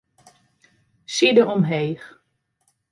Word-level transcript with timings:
Side 1.15 1.43
omheech. 1.53 2.05